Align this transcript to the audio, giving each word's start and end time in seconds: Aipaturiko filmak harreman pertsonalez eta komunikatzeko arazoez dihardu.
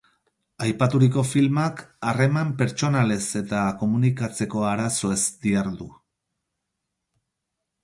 Aipaturiko 0.67 1.23
filmak 1.31 1.83
harreman 2.11 2.55
pertsonalez 2.61 3.19
eta 3.41 3.61
komunikatzeko 3.83 4.65
arazoez 4.73 5.21
dihardu. 5.47 5.91